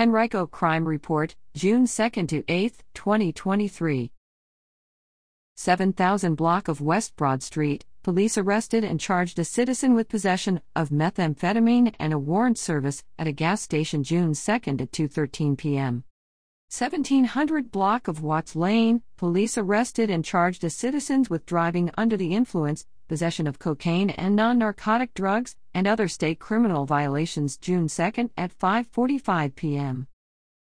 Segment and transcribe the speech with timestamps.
[0.00, 4.10] Henrico Crime Report, June 2 to 8, 2023.
[5.56, 10.88] 7000 block of West Broad Street, police arrested and charged a citizen with possession of
[10.88, 16.04] methamphetamine and a warrant service at a gas station June 2 at 2:13 p.m.
[16.70, 22.34] 1700 block of Watts Lane, police arrested and charged a citizen with driving under the
[22.34, 28.56] influence, possession of cocaine and non-narcotic drugs, and other state criminal violations June 2 at
[28.56, 30.06] 5:45 p.m.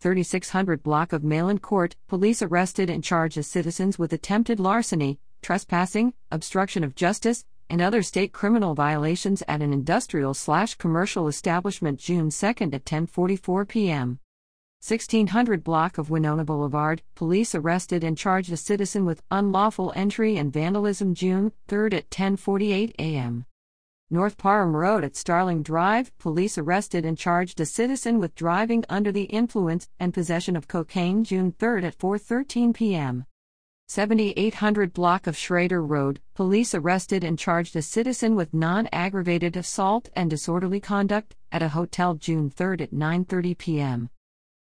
[0.00, 6.84] 3600 block of Mayland Court, police arrested and charged citizens with attempted larceny, trespassing, obstruction
[6.84, 13.66] of justice, and other state criminal violations at an industrial/commercial establishment June 2 at 10:44
[13.66, 14.20] p.m.
[14.88, 20.50] 1600 block of Winona Boulevard, police arrested and charged a citizen with unlawful entry and
[20.50, 23.44] vandalism June 3 at 10:48 a.m.
[24.08, 29.12] North Parham Road at Starling Drive, police arrested and charged a citizen with driving under
[29.12, 33.26] the influence and possession of cocaine June 3 at 4:13 p.m.
[33.88, 40.30] 7800 block of Shrader Road, police arrested and charged a citizen with non-aggravated assault and
[40.30, 44.10] disorderly conduct at a hotel June 3 at 9:30 p.m.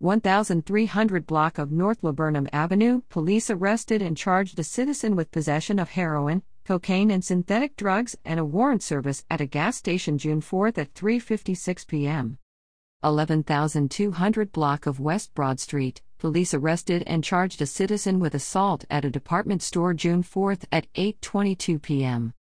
[0.03, 5.91] 1300 block of North Laburnum Avenue, police arrested and charged a citizen with possession of
[5.91, 10.67] heroin, cocaine and synthetic drugs and a warrant service at a gas station June 4
[10.67, 12.37] at 3:56 p.m.
[13.01, 19.05] 11200 block of West Broad Street, police arrested and charged a citizen with assault at
[19.05, 22.33] a department store June 4 at 8:22 p.m.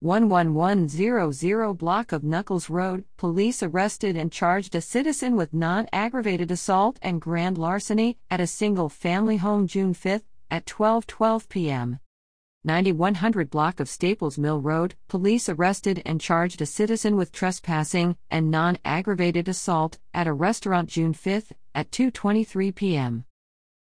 [0.00, 7.20] 11100 block of Nuckols Road, police arrested and charged a citizen with non-aggravated assault and
[7.20, 11.98] grand larceny at a single family home June 5 at 12:12 p.m.
[12.62, 18.52] 9100 block of Staples Mill Road, police arrested and charged a citizen with trespassing and
[18.52, 23.24] non-aggravated assault at a restaurant June 5 at 2:23 p.m.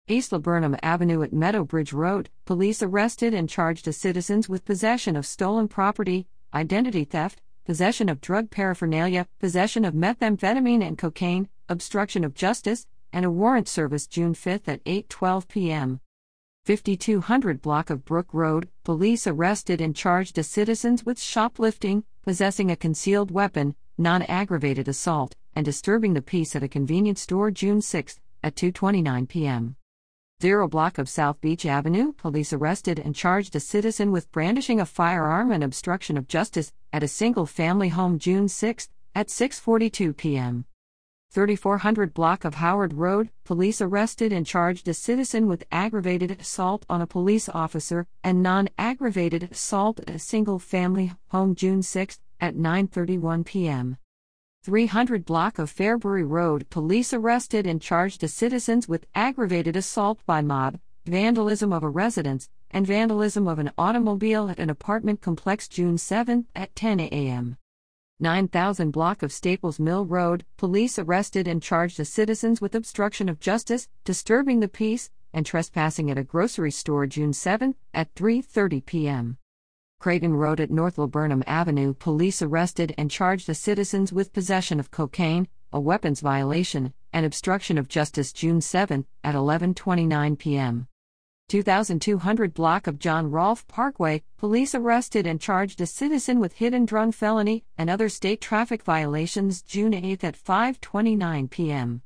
[0.08, 5.26] East Laburnum Avenue at Meadowbridge Road, police arrested and charged a citizen with possession of
[5.26, 12.36] stolen property, identity theft, possession of drug paraphernalia, possession of methamphetamine and cocaine, obstruction of
[12.36, 16.00] justice, and a warrant service June 5 at 8:12 p.m.
[16.66, 22.76] 5200 block of Brook Road, police arrested and charged a citizen with shoplifting, possessing a
[22.76, 28.20] concealed weapon, non aggravated assault, and disturbing the peace at a convenience store June 6
[28.44, 29.76] at 2:29 p.m.
[30.42, 34.86] Zero block of South Beach Avenue, police arrested and charged a citizen with brandishing a
[34.86, 40.66] firearm and obstruction of justice at a single family home June 6 at 6:42 p.m.
[41.32, 47.02] 3400 block of Howard Road, police arrested and charged a citizen with aggravated assault on
[47.02, 53.46] a police officer and non-aggravated assault at a single family home June 6 at 9:31
[53.46, 53.98] p.m.
[54.66, 60.42] 300 block of Fairbury Road, police arrested and charged a citizens with aggravated assault by
[60.42, 66.00] mob, vandalism of a residence, and vandalism of an automobile at an apartment complex June
[66.00, 67.58] 7 at 10 a.m.
[68.20, 73.40] 9000 block of Staples Mill Road, police arrested and charged a citizens with obstruction of
[73.40, 79.38] justice, disturbing the peace, and trespassing at a grocery store June 7 at 3:30 p.m.
[80.00, 84.92] Creighton Road at North Laburnum Avenue, police arrested and charged the citizens with possession of
[84.92, 90.88] cocaine, a weapons violation, and obstruction of justice June 7 at 11:29 p.m.
[91.48, 96.92] 2200 block of John Rolfe Parkway, police arrested and charged a citizen with hit and
[96.92, 102.02] run felony and other state traffic violations June 8 at 5:29 p.m.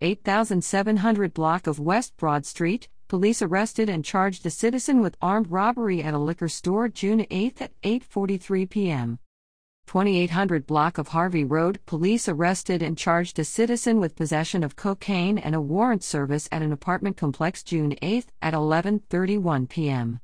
[0.00, 6.02] 8700 block of West Broad Street, police arrested and charged a citizen with armed robbery
[6.02, 9.18] at a liquor store June 8 at 8:43 p.m.
[9.86, 15.38] 2800 block of Harvey Road, police arrested and charged a citizen with possession of cocaine
[15.38, 20.20] and a warrant service at an apartment complex June 8 at 11:31 p.m.